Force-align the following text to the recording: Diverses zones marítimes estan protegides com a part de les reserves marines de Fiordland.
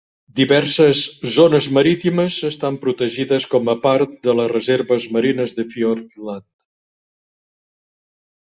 Diverses 0.37 1.01
zones 1.35 1.67
marítimes 1.77 2.37
estan 2.49 2.79
protegides 2.87 3.45
com 3.53 3.71
a 3.75 3.77
part 3.85 4.17
de 4.29 4.35
les 4.41 4.51
reserves 4.55 5.07
marines 5.19 5.57
de 5.61 5.69
Fiordland. 5.75 6.51